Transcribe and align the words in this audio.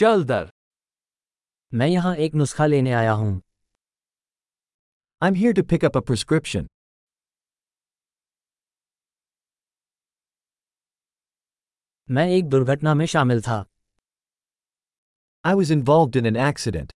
चल 0.00 0.22
दर। 0.24 0.48
मैं 1.72 1.86
यहाँ 1.86 2.14
एक 2.26 2.34
नुस्खा 2.34 2.66
लेने 2.66 2.92
आया 2.92 3.12
हूँ। 3.12 3.32
I 5.22 5.28
am 5.28 5.34
here 5.34 5.52
to 5.54 5.62
pick 5.72 5.84
up 5.84 5.96
a 5.96 6.00
prescription 6.00 6.68
मैं 12.08 12.26
एक 12.28 12.48
दुर्घटना 12.48 12.94
में 12.94 13.04
शामिल 13.06 13.40
था। 13.48 13.58
I 15.44 15.54
was 15.54 15.72
involve 15.72 16.18
in 16.18 16.26
an 16.26 16.36
accident 16.48 16.92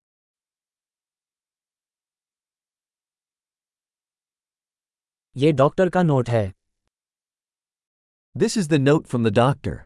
ये 5.37 5.53
डॉक्टर 5.63 5.91
का 5.91 6.03
नोट 6.03 6.29
है। 6.29 6.47
This 8.37 8.57
is 8.59 8.71
the 8.71 8.81
note 8.89 9.07
from 9.07 9.31
the 9.31 9.35
doctor 9.37 9.85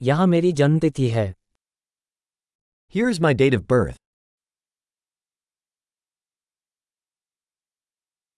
यहाँ 0.00 0.26
मेरी 0.26 0.52
जन्मतिथि 0.52 1.08
है। 1.10 1.26
Here 2.94 3.08
is 3.10 3.20
my 3.22 3.34
date 3.34 3.54
of 3.54 3.62
birth 3.70 3.96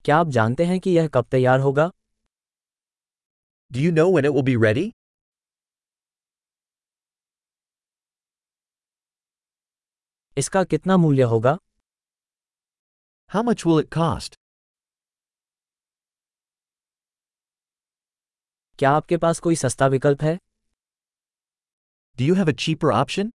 क्या 0.05 0.17
आप 0.17 0.27
जानते 0.27 0.65
हैं 0.65 0.79
कि 0.79 0.89
यह 0.89 1.07
कब 1.07 1.25
तैयार 1.31 1.59
होगा? 1.59 1.89
Do 3.71 3.79
you 3.79 3.91
know 3.91 4.09
when 4.15 4.25
it 4.25 4.43
be 4.45 4.55
ready 4.65 4.91
इसका 10.37 10.63
कितना 10.63 10.97
मूल्य 10.97 11.23
होगा? 11.33 11.57
हाउ 13.31 13.51
अच 13.51 13.65
विल 13.65 13.79
इट 13.79 14.35
क्या 18.79 18.91
आपके 18.91 19.17
पास 19.17 19.39
कोई 19.39 19.55
सस्ता 19.55 19.87
विकल्प 19.87 20.21
है? 20.23 20.37
Do 22.21 22.27
you 22.27 22.33
have 22.35 22.49
a 22.49 22.53
cheaper 22.53 22.89
option? 22.95 23.29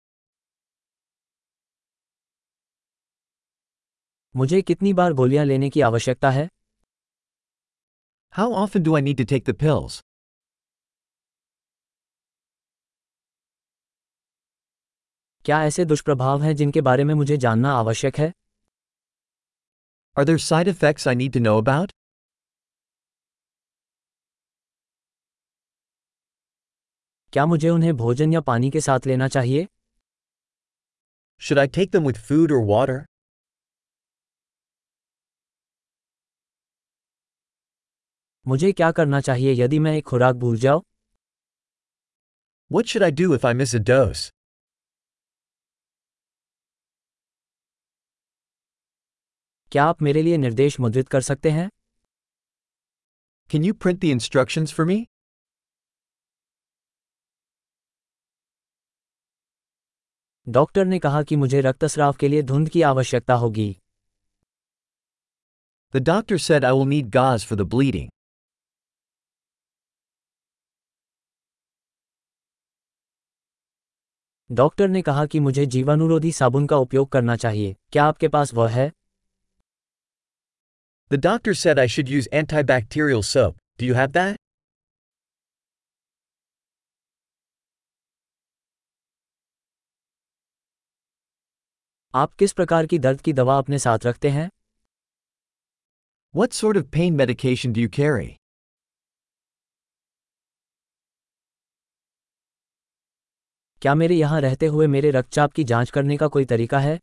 मुझे 4.36 4.61
कितनी 4.62 4.92
बार 4.92 5.12
गोलियाँ 5.12 5.45
लेने 5.45 5.70
की 5.70 5.81
आवश्यकता 5.81 6.31
है? 6.31 6.48
How 8.33 8.53
often 8.53 8.83
do 8.83 8.97
I 8.97 9.03
need 9.03 9.19
to 9.19 9.25
take 9.25 9.44
the 9.44 9.55
pills 9.62 10.03
क्या 15.44 15.64
ऐसे 15.64 15.84
दुष्प्रभाव 15.84 16.42
हैं 16.42 16.55
जिनके 16.56 16.81
बारे 16.81 17.05
में 17.05 17.14
मुझे 17.14 17.37
जानना 17.37 17.72
आवश्यक 17.72 18.19
है? 18.19 18.33
Other 20.16 20.39
side 20.39 20.69
effects 20.69 21.09
I 21.09 21.14
need 21.14 21.33
to 21.33 21.41
know 21.41 21.59
about 21.59 21.92
क्या 27.35 27.45
मुझे 27.47 27.69
उन्हें 27.69 27.97
भोजन 27.97 28.33
या 28.33 28.41
पानी 28.41 28.71
के 28.71 28.81
साथ 28.81 29.07
लेना 29.07 29.27
चाहिए 29.29 29.67
Should 31.43 31.61
I 31.61 31.65
take 31.77 31.91
them 31.95 32.05
with 32.09 32.19
food 32.27 32.53
or 32.57 32.59
water? 32.69 32.97
मुझे 38.49 38.71
क्या 38.73 38.91
करना 38.93 39.21
चाहिए 39.21 39.55
यदि 39.62 39.79
मैं 39.79 39.97
एक 39.97 40.05
खुराक 40.05 40.37
भूल 40.45 40.59
जाऊँ 40.65 40.83
What 42.71 42.93
should 42.93 43.07
I 43.07 43.11
do 43.23 43.27
if 43.39 43.47
I 43.51 43.53
miss 43.62 43.75
a 43.79 43.83
dose? 43.91 44.23
क्या 49.73 49.85
आप 49.85 50.03
मेरे 50.03 50.23
लिए 50.23 50.37
निर्देश 50.37 50.79
मुद्रित 50.81 51.09
कर 51.09 51.21
सकते 51.31 51.51
हैं 51.51 51.69
Can 53.51 53.69
you 53.71 53.75
print 53.87 54.01
the 54.07 54.15
instructions 54.19 54.77
for 54.79 54.89
me? 54.93 55.14
Doctor 60.48 60.84
ने 60.84 60.98
कहा 60.98 61.23
कि 61.23 61.37
मुझे 61.37 61.61
रक्तस्राव 61.61 62.12
के 62.20 62.28
लिए 62.28 62.42
धुंध 62.42 62.69
की 62.69 62.83
आवश्यकता 62.83 63.34
होगी 63.34 63.77
The 65.94 66.00
doctor 66.00 66.38
said 66.38 66.65
I 66.65 66.72
will 66.72 66.88
need 66.91 67.10
gauze 67.15 67.47
for 67.49 67.56
the 67.60 67.66
bleeding. 67.75 68.09
Doctor 74.53 74.88
ने 74.88 75.03
कहा 75.03 75.27
कि 75.27 75.41
मुझे 75.41 75.66
जीवाणुरोधी 75.66 76.32
साबुन 76.32 76.66
का 76.66 76.76
उपयोग 76.76 77.09
करना 77.09 77.37
चाहिए 77.37 77.75
क्या 77.93 78.05
आपके 78.05 78.28
पास 78.28 78.55
वह 78.55 78.71
है 78.71 78.91
The 81.11 81.22
doctor 81.31 81.55
said 81.65 81.78
I 81.78 81.87
should 81.87 82.16
use 82.19 82.28
antibacterial 82.43 83.25
soap. 83.32 83.56
Do 83.78 83.87
you 83.87 83.94
have 83.94 84.12
that? 84.12 84.44
आप 92.14 92.32
किस 92.34 92.52
प्रकार 92.52 92.86
की 92.86 92.98
दर्द 92.98 93.20
की 93.20 93.32
दवा 93.32 93.56
अपने 93.58 93.78
साथ 93.78 94.04
रखते 94.06 94.30
हैं? 94.30 94.48
What 96.34 96.52
sort 96.52 96.76
of 96.78 96.84
pain 96.92 97.14
medication 97.14 97.72
do 97.72 97.86
carry 97.94 98.26
क्या 103.82 103.94
मेरे 103.94 104.14
यहाँ 104.14 104.41
रहते 104.41 104.66
हुए 104.66 104.86
मेरे 104.86 105.10
रक्तचाप 105.10 105.52
की 105.52 105.64
जाँच 105.64 105.91
करने 105.91 106.16
का 106.16 106.28
कोई 106.36 106.44
तरीका 106.52 106.78
है? 106.78 106.98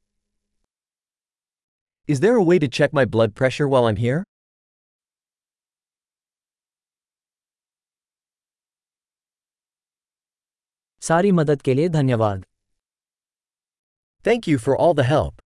Is 2.10 2.22
there 2.22 2.38
way 2.50 2.60
to 2.60 2.68
check 2.78 2.94
my 2.94 3.06
blood 3.16 3.34
pressure 3.34 3.66
while 3.74 3.90
am 3.90 3.98
here 3.98 4.24
सारी 11.02 11.32
मदद 11.32 11.62
के 11.62 11.74
लिए 11.74 11.90
धन्यवाद। 11.90 12.46
Thank 14.24 14.46
you 14.46 14.60
for 14.60 14.78
all 14.78 14.94
the 14.94 15.04
help. 15.04 15.42